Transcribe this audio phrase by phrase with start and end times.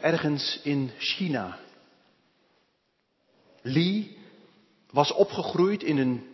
[0.00, 1.58] ergens in China.
[3.62, 4.18] Lee
[4.90, 6.28] was opgegroeid in een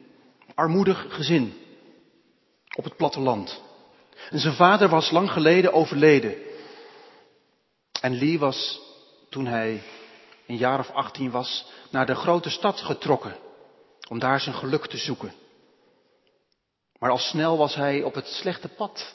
[0.54, 1.54] armoedig gezin
[2.76, 3.62] op het platteland.
[4.30, 6.34] En zijn vader was lang geleden overleden.
[8.00, 8.80] En Lee was,
[9.30, 9.82] toen hij
[10.46, 13.36] een jaar of 18 was, naar de grote stad getrokken
[14.08, 15.32] om daar zijn geluk te zoeken.
[16.98, 19.14] Maar al snel was hij op het slechte pad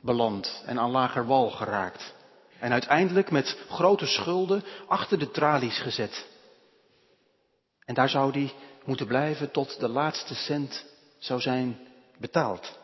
[0.00, 2.14] beland en aan lager wal geraakt.
[2.58, 6.26] En uiteindelijk met grote schulden achter de tralies gezet.
[7.84, 8.52] En daar zou hij
[8.84, 10.84] moeten blijven tot de laatste cent
[11.18, 11.78] zou zijn
[12.18, 12.78] betaald.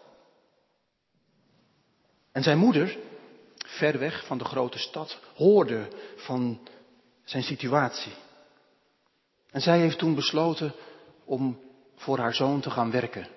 [2.32, 2.98] En zijn moeder,
[3.56, 6.68] ver weg van de grote stad, hoorde van
[7.24, 8.12] zijn situatie.
[9.50, 10.74] En zij heeft toen besloten
[11.24, 11.60] om
[11.96, 13.28] voor haar zoon te gaan werken.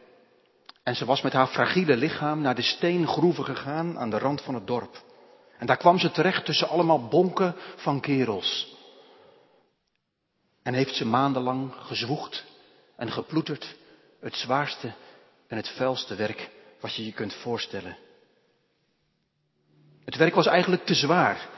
[0.84, 4.54] En ze was met haar fragiele lichaam naar de steengroeven gegaan aan de rand van
[4.54, 5.04] het dorp.
[5.58, 8.76] En daar kwam ze terecht tussen allemaal bonken van kerels.
[10.64, 12.46] En heeft ze maandenlang gezwoegd
[12.96, 13.76] en geploeterd,
[14.20, 14.94] het zwaarste
[15.48, 17.98] en het vuilste werk wat je je kunt voorstellen.
[20.06, 21.50] Het werk was eigenlijk te zwaar.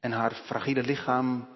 [0.00, 1.48] En haar fragiele lichaam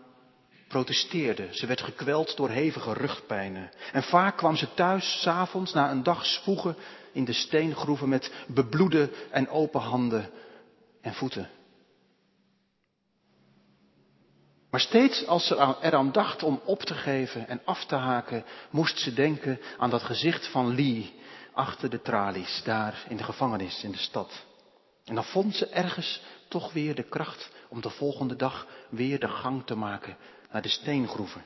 [0.69, 1.49] protesteerde.
[1.51, 3.71] Ze werd gekweld door hevige rugpijnen.
[3.93, 6.77] En vaak kwam ze thuis, s'avonds, na een dag zwoegen
[7.13, 10.31] in de steengroeven met bebloede en open handen
[11.05, 11.49] en voeten.
[14.71, 18.99] Maar steeds als ze eraan dacht om op te geven en af te haken, moest
[18.99, 21.15] ze denken aan dat gezicht van Lee
[21.53, 24.45] achter de tralies, daar in de gevangenis in de stad.
[25.05, 29.29] En dan vond ze ergens toch weer de kracht om de volgende dag weer de
[29.29, 30.17] gang te maken
[30.51, 31.45] naar de steengroeven.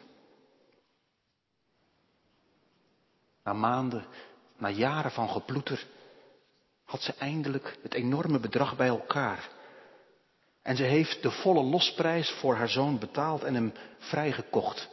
[3.45, 4.06] Na maanden,
[4.56, 5.86] na jaren van geploeter,
[6.89, 9.48] had ze eindelijk het enorme bedrag bij elkaar.
[10.62, 14.89] En ze heeft de volle losprijs voor haar zoon betaald en hem vrijgekocht.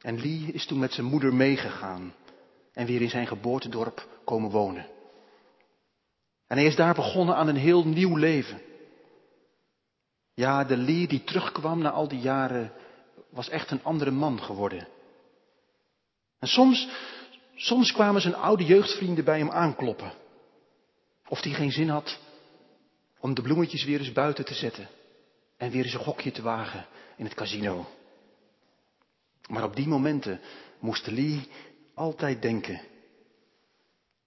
[0.00, 2.14] En Lee is toen met zijn moeder meegegaan
[2.72, 4.86] en weer in zijn geboortedorp komen wonen.
[6.46, 8.60] En hij is daar begonnen aan een heel nieuw leven.
[10.34, 12.72] Ja, de Lee die terugkwam na al die jaren
[13.30, 14.88] was echt een andere man geworden.
[16.38, 16.88] En soms,
[17.54, 20.22] soms kwamen zijn oude jeugdvrienden bij hem aankloppen.
[21.28, 22.18] Of hij geen zin had
[23.20, 24.88] om de bloemetjes weer eens buiten te zetten.
[25.56, 26.86] En weer eens een gokje te wagen
[27.16, 27.86] in het casino.
[29.48, 30.40] Maar op die momenten
[30.78, 31.48] moest Lee
[31.94, 32.80] altijd denken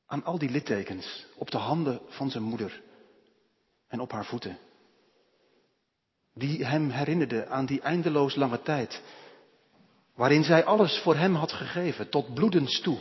[0.06, 2.82] aan al die littekens op de handen van zijn moeder
[3.88, 4.58] en op haar voeten.
[6.34, 9.02] Die hem herinnerden aan die eindeloos lange tijd,
[10.16, 13.00] waarin zij alles voor hem had gegeven, tot bloedens toe.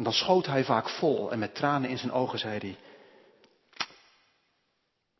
[0.00, 2.76] En dan schoot hij vaak vol en met tranen in zijn ogen zei hij,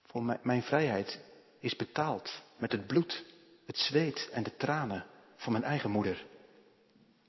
[0.07, 1.21] voor mijn, mijn vrijheid
[1.59, 3.25] is betaald met het bloed,
[3.67, 6.25] het zweet en de tranen van mijn eigen moeder.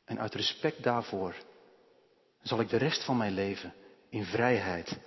[0.05, 1.35] En uit respect daarvoor
[2.41, 3.73] zal ik de rest van mijn leven
[4.09, 4.97] in vrijheid,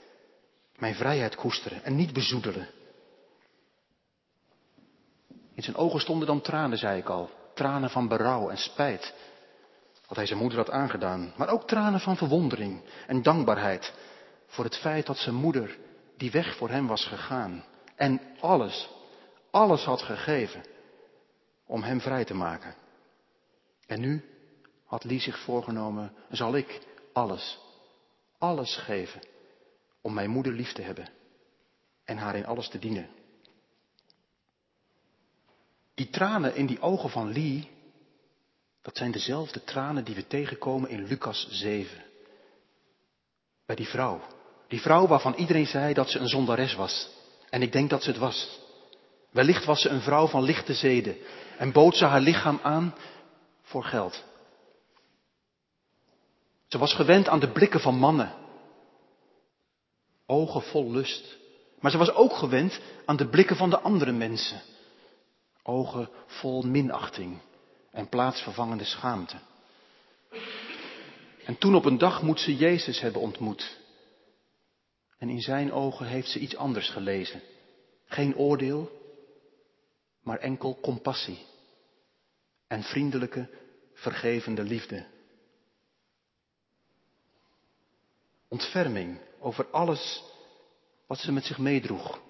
[0.77, 2.69] mijn vrijheid koesteren en niet bezoedelen.
[5.55, 7.31] In zijn ogen stonden dan tranen, zei ik al.
[7.55, 9.15] Tranen van berouw en spijt.
[10.07, 11.33] Wat hij zijn moeder had aangedaan.
[11.37, 13.93] Maar ook tranen van verwondering en dankbaarheid.
[14.47, 15.79] Voor het feit dat zijn moeder
[16.17, 17.65] die weg voor hem was gegaan.
[17.97, 18.91] En alles,
[19.51, 20.63] alles had gegeven
[21.67, 22.75] om hem vrij te maken.
[23.87, 24.25] En nu
[24.85, 26.81] had Lie zich voorgenomen, zal ik
[27.13, 27.59] alles,
[28.39, 29.21] alles geven
[30.01, 31.09] om mijn moeder lief te hebben
[32.05, 33.09] en haar in alles te dienen.
[35.95, 37.71] Die tranen in die ogen van Lee,
[38.85, 42.05] dat zijn dezelfde tranen die we tegenkomen in Lucas 7.
[43.67, 44.21] Bij die vrouw.
[44.69, 47.09] Die vrouw waarvan iedereen zei dat ze een zondares was.
[47.51, 48.61] En ik denk dat ze het was.
[49.31, 51.17] Wellicht was ze een vrouw van lichte zeden
[51.59, 52.95] en bood ze haar lichaam aan
[53.63, 54.25] voor geld.
[56.67, 58.35] Ze was gewend aan de blikken van mannen.
[60.27, 61.37] Ogen vol lust.
[61.81, 64.63] Maar ze was ook gewend aan de blikken van de andere mensen.
[65.63, 67.41] Ogen vol minachting
[67.95, 69.37] en plaatsvervangende schaamte.
[71.45, 73.79] En toen op een dag moet ze Jezus hebben ontmoet.
[75.19, 77.43] En in zijn ogen heeft ze iets anders gelezen.
[78.05, 78.91] Geen oordeel,
[80.23, 81.47] maar enkel compassie
[82.67, 83.49] en vriendelijke,
[83.93, 85.07] vergevende liefde.
[88.49, 90.23] Ontferming over alles
[91.07, 92.21] wat ze met zich meedroeg.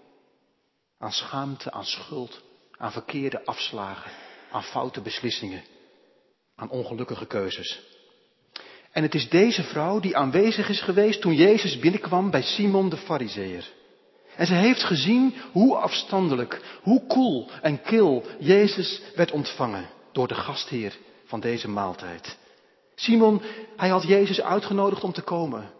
[0.98, 2.42] Aan schaamte, aan schuld,
[2.76, 4.23] aan verkeerde afslagen,
[4.54, 5.62] aan foute beslissingen,
[6.56, 7.80] aan ongelukkige keuzes.
[8.90, 12.96] En het is deze vrouw die aanwezig is geweest toen Jezus binnenkwam bij Simon de
[12.96, 13.72] Fariseer.
[14.36, 20.34] En ze heeft gezien hoe afstandelijk, hoe koel en kil Jezus werd ontvangen door de
[20.34, 22.36] gastheer van deze maaltijd.
[22.94, 23.42] Simon,
[23.76, 25.70] hij had Jezus uitgenodigd om te komen.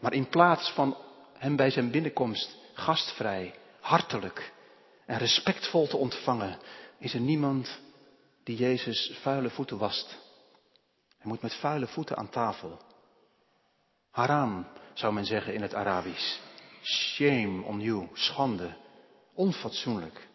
[0.00, 0.96] Maar in plaats van
[1.38, 4.52] hem bij zijn binnenkomst gastvrij, hartelijk
[5.06, 6.58] en respectvol te ontvangen,
[7.02, 7.80] is er niemand
[8.42, 10.18] die Jezus vuile voeten wast.
[11.18, 12.80] Hij moet met vuile voeten aan tafel.
[14.10, 16.38] Haram, zou men zeggen in het Arabisch.
[16.82, 18.76] Shame on you, schande,
[19.34, 20.28] onfatsoenlijk.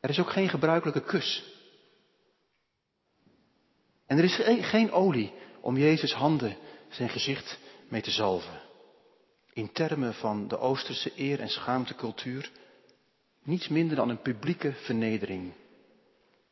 [0.00, 1.44] Er is ook geen gebruikelijke kus.
[4.06, 6.56] En er is geen olie om Jezus handen,
[6.88, 7.58] zijn gezicht
[7.88, 8.60] mee te zalven.
[9.52, 12.50] In termen van de Oosterse eer- en schaamtecultuur
[13.44, 15.52] niets minder dan een publieke vernedering.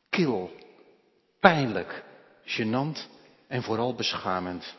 [0.08, 0.50] Kil,
[1.40, 2.04] pijnlijk,
[2.44, 3.08] gênant
[3.46, 4.76] en vooral beschamend.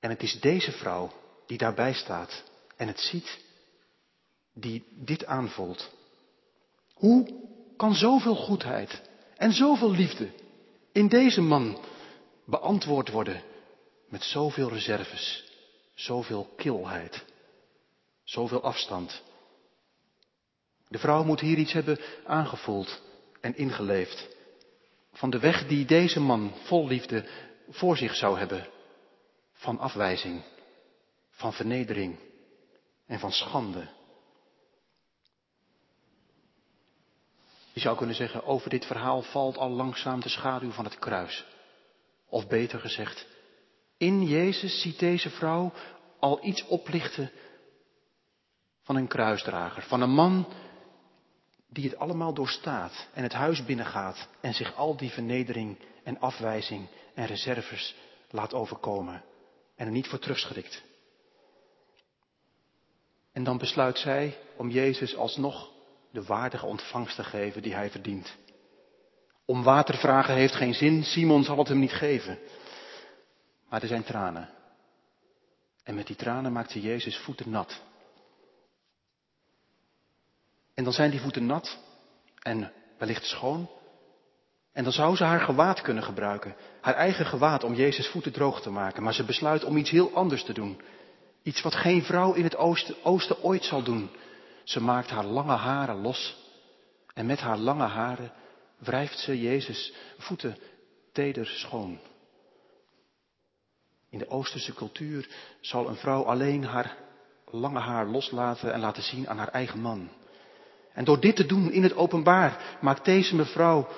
[0.00, 1.12] En het is deze vrouw
[1.46, 2.42] die daarbij staat
[2.76, 3.38] en het ziet,
[4.54, 5.90] die dit aanvoelt.
[6.94, 7.44] Hoe
[7.76, 9.02] kan zoveel goedheid
[9.36, 10.30] en zoveel liefde
[10.92, 11.78] in deze man
[12.44, 13.42] beantwoord worden
[14.08, 15.52] met zoveel reserves,
[15.94, 17.24] zoveel kilheid,
[18.24, 19.22] zoveel afstand?
[20.88, 23.02] De vrouw moet hier iets hebben aangevoeld
[23.40, 24.36] en ingeleefd
[25.12, 27.28] van de weg die deze man vol liefde
[27.68, 28.68] voor zich zou hebben.
[29.52, 30.42] Van afwijzing,
[31.30, 32.18] van vernedering
[33.06, 33.88] en van schande.
[37.72, 41.44] Je zou kunnen zeggen, over dit verhaal valt al langzaam de schaduw van het kruis.
[42.28, 43.26] Of beter gezegd,
[43.96, 45.72] in Jezus ziet deze vrouw
[46.18, 47.30] al iets oplichten
[48.82, 50.46] van een kruisdrager, van een man
[51.68, 56.86] die het allemaal doorstaat en het huis binnengaat en zich al die vernedering en afwijzing
[57.14, 57.94] en reserves
[58.30, 59.22] laat overkomen
[59.76, 60.82] en er niet voor terugschrikt.
[63.32, 65.70] En dan besluit zij om Jezus alsnog
[66.10, 68.36] de waardige ontvangst te geven die hij verdient.
[69.44, 72.38] Om water vragen heeft geen zin, Simon zal het hem niet geven.
[73.68, 74.48] Maar er zijn tranen.
[75.82, 77.82] En met die tranen maakt ze Jezus voeten nat.
[80.76, 81.78] En dan zijn die voeten nat
[82.42, 83.70] en wellicht schoon.
[84.72, 86.56] En dan zou ze haar gewaad kunnen gebruiken.
[86.80, 89.02] Haar eigen gewaad om Jezus voeten droog te maken.
[89.02, 90.80] Maar ze besluit om iets heel anders te doen.
[91.42, 94.10] Iets wat geen vrouw in het oosten, oosten ooit zal doen.
[94.64, 96.36] Ze maakt haar lange haren los.
[97.14, 98.32] En met haar lange haren
[98.78, 100.58] wrijft ze Jezus voeten
[101.12, 101.98] teder schoon.
[104.10, 105.28] In de Oosterse cultuur
[105.60, 106.96] zal een vrouw alleen haar
[107.50, 110.10] lange haar loslaten en laten zien aan haar eigen man.
[110.96, 113.88] En door dit te doen in het openbaar maakt deze mevrouw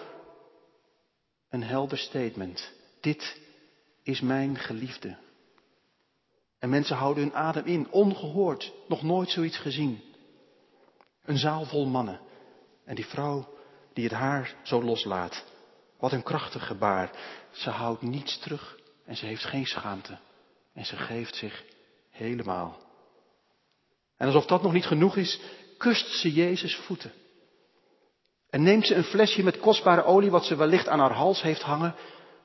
[1.50, 2.72] een helder statement.
[3.00, 3.40] Dit
[4.02, 5.16] is mijn geliefde.
[6.58, 10.02] En mensen houden hun adem in, ongehoord, nog nooit zoiets gezien.
[11.24, 12.20] Een zaal vol mannen.
[12.84, 13.48] En die vrouw
[13.92, 15.44] die het haar zo loslaat.
[15.98, 17.10] Wat een krachtig gebaar.
[17.50, 20.18] Ze houdt niets terug en ze heeft geen schaamte.
[20.72, 21.64] En ze geeft zich
[22.10, 22.78] helemaal.
[24.16, 25.40] En alsof dat nog niet genoeg is,
[25.78, 27.12] kust ze Jezus voeten.
[28.50, 31.62] En neemt ze een flesje met kostbare olie, wat ze wellicht aan haar hals heeft
[31.62, 31.94] hangen.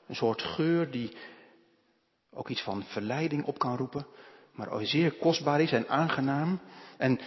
[0.07, 1.15] Een soort geur die
[2.31, 4.07] ook iets van verleiding op kan roepen,
[4.51, 6.61] maar zeer kostbaar is en aangenaam.
[6.97, 7.19] En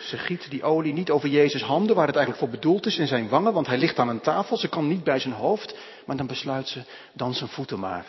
[0.00, 3.06] ze giet die olie niet over Jezus handen, waar het eigenlijk voor bedoeld is, in
[3.06, 4.56] zijn wangen, want hij ligt aan een tafel.
[4.56, 6.82] Ze kan niet bij zijn hoofd, maar dan besluit ze
[7.12, 8.06] dan zijn voeten maar.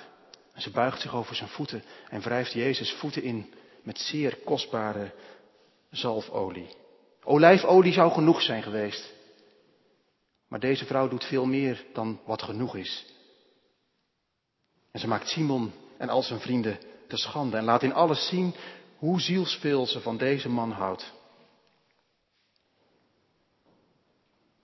[0.54, 5.12] En ze buigt zich over zijn voeten en wrijft Jezus voeten in met zeer kostbare
[5.92, 6.76] zalfolie.
[7.24, 9.14] Olijfolie zou genoeg zijn geweest.
[10.48, 13.06] Maar deze vrouw doet veel meer dan wat genoeg is.
[14.92, 18.56] En ze maakt Simon en al zijn vrienden te schande en laat in alles zien
[18.98, 21.14] hoe zielsveel ze van deze man houdt.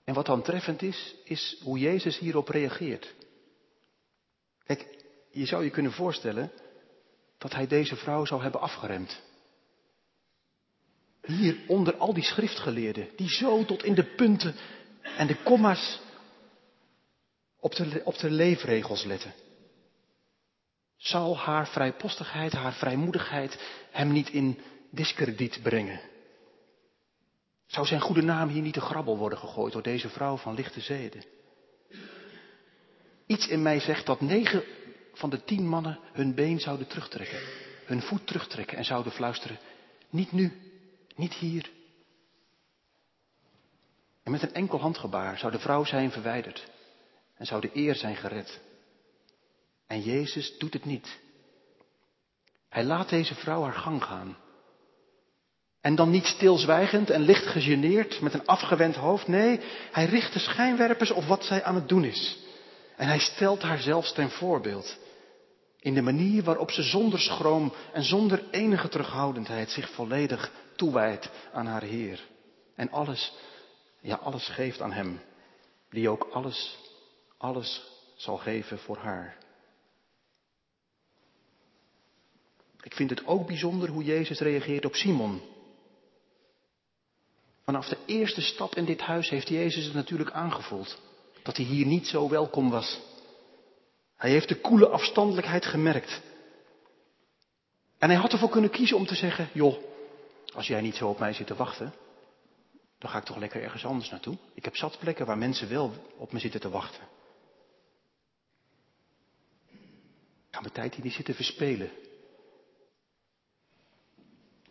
[0.04, 3.14] En wat dan treffend is, is hoe Jezus hierop reageert.
[4.64, 6.52] Kijk, je zou je kunnen voorstellen
[7.38, 9.22] dat hij deze vrouw zou hebben afgeremd.
[11.26, 14.56] Hier onder al die schriftgeleerden, die zo tot in de punten
[15.18, 16.00] en de komma's
[17.60, 19.34] op de, op de leefregels letten.
[20.98, 23.60] Zal haar vrijpostigheid, haar vrijmoedigheid
[23.92, 26.02] hem niet in diskrediet brengen?
[27.66, 30.80] Zou zijn goede naam hier niet te grabbel worden gegooid door deze vrouw van lichte
[30.80, 31.24] zeden?
[33.26, 34.64] Iets in mij zegt dat negen
[35.14, 37.40] van de tien mannen hun been zouden terugtrekken,
[37.86, 39.60] hun voet terugtrekken en zouden fluisteren,
[40.10, 40.73] niet nu,
[41.16, 41.70] niet hier.
[44.24, 46.72] En met een enkel handgebaar zou de vrouw zijn verwijderd
[47.38, 48.60] en zou de eer zijn gered.
[49.88, 51.20] En Jezus doet het niet.
[52.70, 54.38] Hij laat deze vrouw haar gang gaan.
[55.82, 59.28] En dan niet stilzwijgend en licht gegeneerd met een afgewend hoofd.
[59.28, 59.60] Nee,
[59.92, 62.38] hij richt de schijnwerpers op wat zij aan het doen is.
[62.96, 64.98] En hij stelt haar zelfs ten voorbeeld.
[65.80, 70.52] In de manier waarop ze zonder schroom en zonder enige terughoudendheid zich volledig
[70.84, 72.24] toewijdt aan haar Heer.
[72.76, 73.34] En alles,
[74.02, 75.22] ja alles geeft aan Hem.
[75.90, 76.78] Die ook alles,
[77.38, 79.38] alles zal geven voor haar.
[82.82, 85.42] Ik vind het ook bijzonder hoe Jezus reageert op Simon.
[87.64, 91.00] Vanaf de eerste stap in dit huis heeft Jezus het natuurlijk aangevoeld.
[91.44, 93.00] Dat hij hier niet zo welkom was.
[94.16, 96.22] Hij heeft de koele afstandelijkheid gemerkt.
[97.98, 99.92] En hij had ervoor kunnen kiezen om te zeggen, joh,
[100.54, 101.94] als jij niet zo op mij zit te wachten,
[102.98, 104.38] dan ga ik toch lekker ergens anders naartoe.
[104.54, 107.04] Ik heb zat plekken waar mensen wel op me zitten te wachten.
[110.48, 111.92] Ik ga mijn tijd hier niet zitten verspelen.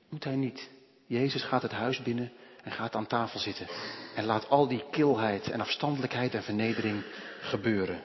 [0.09, 0.71] Doet hij niet.
[1.07, 3.67] Jezus gaat het huis binnen en gaat aan tafel zitten.
[4.15, 7.05] En laat al die kilheid en afstandelijkheid en vernedering
[7.41, 8.03] gebeuren.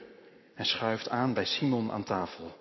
[0.54, 2.56] En schuift aan bij Simon aan tafel.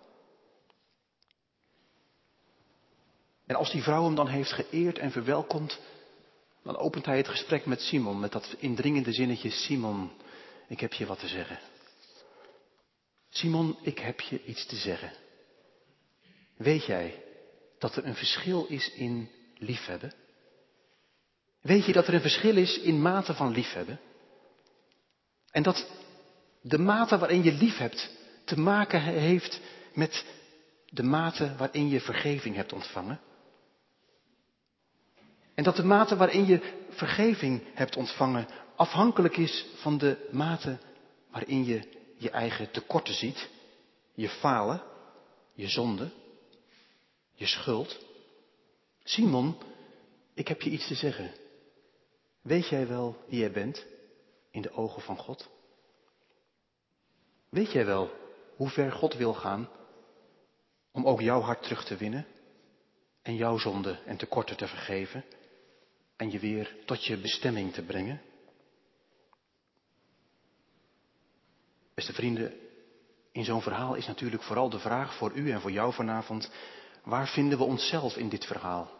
[3.47, 5.79] En als die vrouw hem dan heeft geëerd en verwelkomd,
[6.63, 10.11] dan opent hij het gesprek met Simon met dat indringende zinnetje, Simon,
[10.67, 11.59] ik heb je wat te zeggen.
[13.29, 15.11] Simon, ik heb je iets te zeggen.
[16.57, 17.23] Weet jij
[17.79, 20.13] dat er een verschil is in liefhebben?
[21.61, 23.99] Weet je dat er een verschil is in mate van liefhebben?
[25.51, 25.89] En dat
[26.61, 28.11] de mate waarin je lief hebt
[28.45, 29.59] te maken heeft
[29.93, 30.25] met
[30.89, 33.19] de mate waarin je vergeving hebt ontvangen?
[35.57, 40.77] En dat de mate waarin je vergeving hebt ontvangen afhankelijk is van de mate
[41.31, 43.49] waarin je je eigen tekorten ziet,
[44.13, 44.81] je falen,
[45.53, 46.11] je zonde,
[47.33, 48.05] je schuld.
[49.03, 49.57] Simon,
[50.33, 51.31] ik heb je iets te zeggen.
[52.41, 53.85] Weet jij wel wie jij bent
[54.51, 55.49] in de ogen van God?
[57.49, 58.11] Weet jij wel
[58.55, 59.69] hoe ver God wil gaan
[60.91, 62.27] om ook jouw hart terug te winnen
[63.21, 65.23] en jouw zonde en tekorten te vergeven
[66.17, 68.21] en je weer tot je bestemming te brengen?
[71.93, 72.53] Beste vrienden,
[73.31, 76.51] in zo'n verhaal is natuurlijk vooral de vraag voor u en voor jou vanavond,
[77.03, 78.91] waar vinden we onszelf in dit verhaal?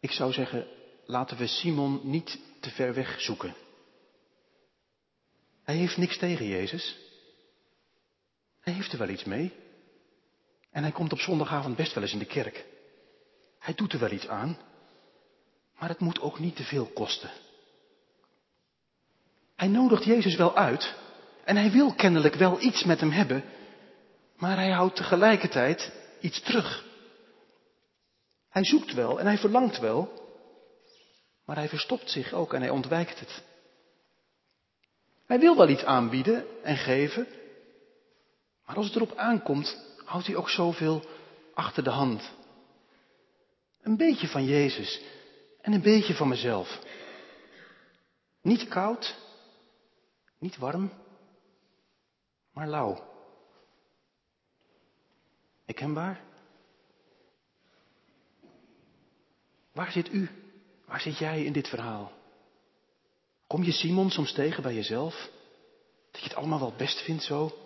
[0.00, 0.66] Ik zou zeggen,
[1.04, 3.54] laten we Simon niet te ver weg zoeken.
[5.62, 6.96] Hij heeft niks tegen Jezus.
[8.60, 9.52] Hij heeft er wel iets mee.
[10.70, 12.66] En hij komt op zondagavond best wel eens in de kerk.
[13.58, 14.58] Hij doet er wel iets aan.
[15.78, 17.30] Maar het moet ook niet te veel kosten.
[19.56, 20.94] Hij nodigt Jezus wel uit.
[21.44, 23.44] En hij wil kennelijk wel iets met hem hebben.
[24.36, 26.84] Maar hij houdt tegelijkertijd iets terug.
[28.48, 30.24] Hij zoekt wel en hij verlangt wel.
[31.44, 33.42] Maar hij verstopt zich ook en hij ontwijkt het.
[35.26, 37.26] Hij wil wel iets aanbieden en geven.
[38.66, 41.04] Maar als het erop aankomt, houdt hij ook zoveel
[41.54, 42.30] achter de hand.
[43.82, 45.00] Een beetje van Jezus
[45.66, 46.78] en een beetje van mezelf.
[48.42, 49.16] Niet koud,
[50.38, 50.92] niet warm,
[52.52, 53.14] maar lauw.
[55.64, 56.20] Ik waar?
[59.72, 60.30] Waar zit u?
[60.84, 62.12] Waar zit jij in dit verhaal?
[63.46, 65.30] Kom je Simon soms tegen bij jezelf?
[66.10, 67.65] Dat je het allemaal wel best vindt zo?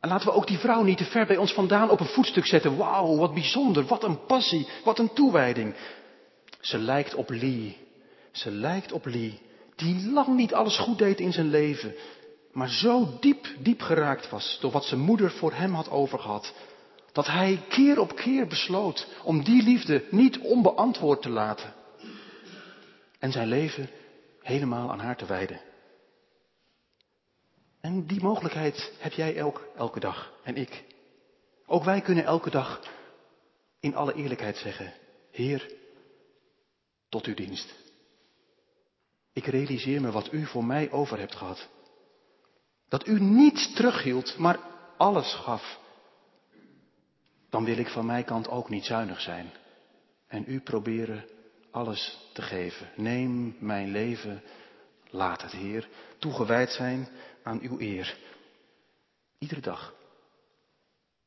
[0.00, 2.46] En laten we ook die vrouw niet te ver bij ons vandaan op een voetstuk
[2.46, 2.76] zetten.
[2.76, 5.74] Wauw, wat bijzonder, wat een passie, wat een toewijding.
[6.60, 7.76] Ze lijkt op Lee.
[8.32, 9.40] Ze lijkt op Lee,
[9.76, 11.94] die lang niet alles goed deed in zijn leven,
[12.52, 16.54] maar zo diep, diep geraakt was door wat zijn moeder voor hem had overgehad,
[17.12, 21.72] dat hij keer op keer besloot om die liefde niet onbeantwoord te laten
[23.18, 23.90] en zijn leven
[24.42, 25.60] helemaal aan haar te wijden.
[27.80, 30.84] En die mogelijkheid heb jij elk, elke dag en ik.
[31.66, 32.80] Ook wij kunnen elke dag
[33.80, 34.92] in alle eerlijkheid zeggen,
[35.30, 35.72] Heer,
[37.08, 37.74] tot uw dienst.
[39.32, 41.68] Ik realiseer me wat u voor mij over hebt gehad.
[42.88, 44.58] Dat u niets terughield, maar
[44.96, 45.78] alles gaf.
[47.50, 49.50] Dan wil ik van mijn kant ook niet zuinig zijn.
[50.26, 51.24] En u proberen
[51.70, 52.90] alles te geven.
[52.96, 54.42] Neem mijn leven,
[55.10, 55.88] laat het Heer,
[56.18, 57.08] toegewijd zijn
[57.42, 58.16] aan uw eer.
[59.38, 59.94] Iedere dag.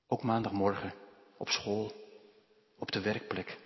[0.08, 0.94] Ook maandagmorgen,
[1.38, 1.92] op school,
[2.78, 3.58] op de werkplek,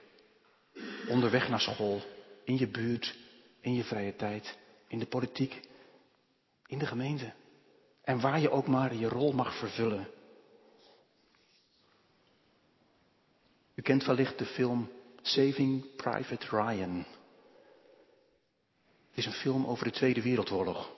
[1.07, 2.01] onderweg naar school,
[2.43, 3.15] in je buurt,
[3.62, 4.57] in je vrije tijd,
[4.88, 5.59] in de politiek,
[6.65, 7.33] in de gemeente.
[8.01, 10.07] En waar je ook maar je rol mag vervullen.
[13.75, 14.89] U kent wellicht de film
[15.21, 17.05] Saving Private Ryan.
[19.17, 20.89] Is een film over de Tweede Wereldoorlog.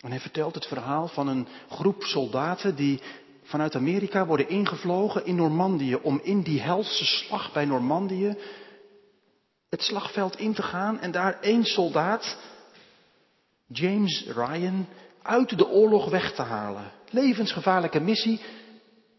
[0.00, 3.00] En hij vertelt het verhaal van een groep soldaten die
[3.42, 8.36] vanuit Amerika worden ingevlogen in Normandië om in die helse slag bij Normandië
[9.68, 12.38] het slagveld in te gaan en daar één soldaat,
[13.66, 14.86] James Ryan,
[15.22, 16.92] uit de oorlog weg te halen.
[17.10, 18.40] Levensgevaarlijke missie,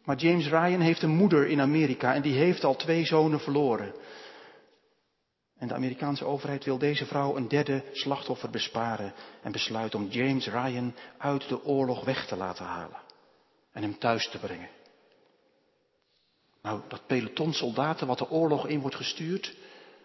[0.03, 3.93] maar James Ryan heeft een moeder in Amerika en die heeft al twee zonen verloren.
[5.59, 10.47] En de Amerikaanse overheid wil deze vrouw een derde slachtoffer besparen en besluit om James
[10.47, 12.99] Ryan uit de oorlog weg te laten halen
[13.71, 14.69] en hem thuis te brengen.
[16.61, 19.55] Nou, dat peloton soldaten wat de oorlog in wordt gestuurd,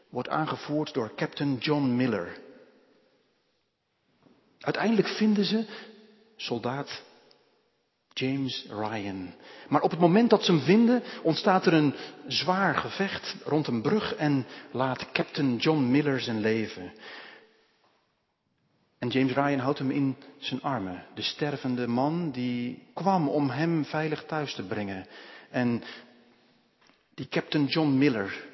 [0.09, 2.39] wordt aangevoerd door Captain John Miller.
[4.61, 5.67] Uiteindelijk vinden ze
[6.37, 7.03] soldaat
[8.15, 9.35] James Ryan.
[9.69, 11.95] Maar op het moment dat ze hem vinden, ontstaat er een
[12.27, 16.93] zwaar gevecht rond een brug en laat Captain John Miller zijn leven.
[18.99, 21.05] En James Ryan houdt hem in zijn armen.
[21.15, 25.07] De stervende man die kwam om hem veilig thuis te brengen.
[25.51, 25.83] En
[27.15, 28.45] die Captain John Miller,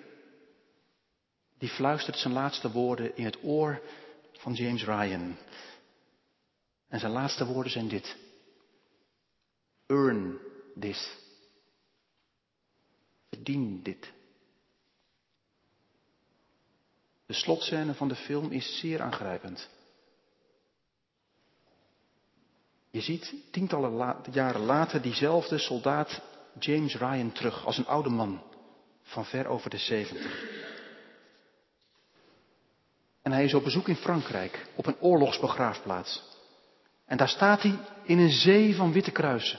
[1.58, 3.80] die fluistert zijn laatste woorden in het oor
[4.32, 5.36] van James Ryan.
[6.88, 8.16] En zijn laatste woorden zijn dit.
[9.90, 10.38] Earn
[10.78, 11.18] this.
[13.28, 14.12] Verdien dit.
[17.26, 19.68] De slotscène van de film is zeer aangrijpend.
[22.90, 26.22] Je ziet tientallen jaren later diezelfde soldaat
[26.58, 28.42] James Ryan terug als een oude man
[29.02, 30.58] van ver over de zeventig.
[33.22, 36.22] En hij is op bezoek in Frankrijk, op een oorlogsbegraafplaats.
[37.04, 39.58] En daar staat hij in een zee van witte kruisen.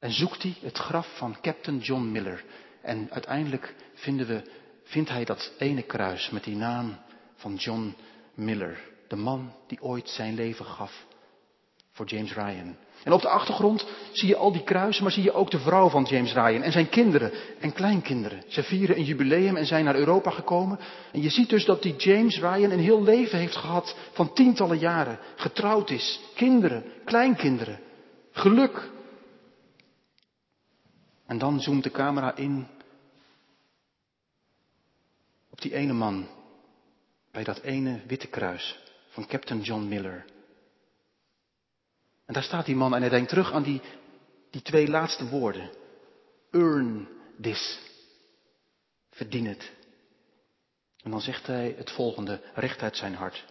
[0.00, 2.44] En zoekt hij het graf van Captain John Miller.
[2.82, 4.42] En uiteindelijk vinden we,
[4.84, 6.98] vindt hij dat ene kruis met die naam
[7.36, 7.94] van John
[8.34, 8.78] Miller.
[9.08, 11.06] De man die ooit zijn leven gaf
[11.92, 12.76] voor James Ryan.
[13.04, 15.88] En op de achtergrond zie je al die kruisen, maar zie je ook de vrouw
[15.88, 18.42] van James Ryan en zijn kinderen en kleinkinderen.
[18.48, 20.78] Ze vieren een jubileum en zijn naar Europa gekomen.
[21.12, 24.78] En je ziet dus dat die James Ryan een heel leven heeft gehad van tientallen
[24.78, 25.18] jaren.
[25.36, 27.80] Getrouwd is, kinderen, kleinkinderen,
[28.32, 28.90] geluk.
[31.30, 32.68] En dan zoomt de camera in
[35.50, 36.28] op die ene man
[37.30, 40.24] bij dat ene witte kruis van Captain John Miller.
[42.24, 43.80] En daar staat die man en hij denkt terug aan die,
[44.50, 45.70] die twee laatste woorden.
[46.50, 47.08] Earn
[47.40, 47.80] this.
[49.10, 49.72] Verdien het.
[51.02, 53.44] En dan zegt hij het volgende, recht uit zijn hart.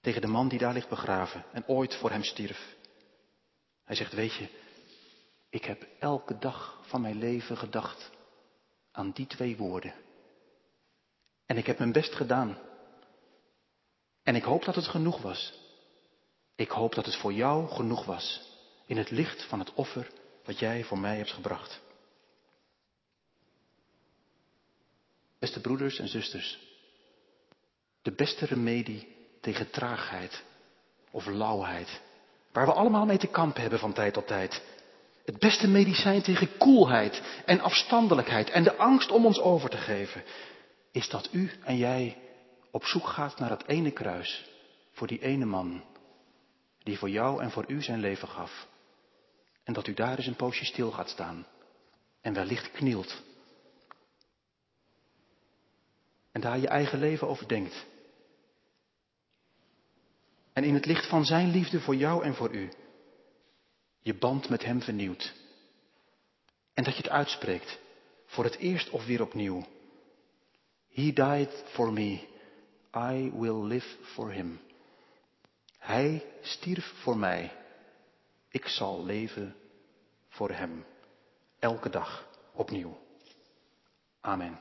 [0.00, 2.74] Tegen de man die daar ligt begraven en ooit voor hem stierf.
[3.84, 4.48] Hij zegt, weet je,
[5.54, 8.10] ik heb elke dag van mijn leven gedacht
[8.92, 9.94] aan die twee woorden.
[11.46, 12.58] En ik heb mijn best gedaan.
[14.22, 15.54] En ik hoop dat het genoeg was.
[16.54, 18.52] Ik hoop dat het voor jou genoeg was
[18.86, 20.10] in het licht van het offer
[20.44, 21.80] wat jij voor mij hebt gebracht.
[25.38, 26.58] Beste broeders en zusters,
[28.02, 30.44] de beste remedie tegen traagheid
[31.10, 32.00] of lauwheid,
[32.52, 34.73] waar we allemaal mee te kampen hebben van tijd tot tijd.
[35.24, 40.22] Het beste medicijn tegen koelheid en afstandelijkheid en de angst om ons over te geven,
[40.92, 42.16] is dat u en jij
[42.70, 44.44] op zoek gaat naar dat ene kruis
[44.92, 45.84] voor die ene man
[46.82, 48.66] die voor jou en voor u zijn leven gaf.
[49.64, 51.46] En dat u daar eens een poosje stil gaat staan
[52.20, 53.22] en wellicht knielt.
[56.32, 57.86] En daar je eigen leven over denkt.
[60.52, 62.70] En in het licht van zijn liefde voor jou en voor u,
[64.04, 65.34] je band met hem vernieuwt.
[66.74, 67.78] En dat je het uitspreekt,
[68.26, 69.66] voor het eerst of weer opnieuw.
[70.88, 72.28] He died for me,
[72.94, 74.60] I will live for him.
[75.78, 77.52] Hij stierf voor mij.
[78.48, 79.56] Ik zal leven
[80.28, 80.84] voor Hem.
[81.58, 82.98] Elke dag opnieuw.
[84.20, 84.58] Amen.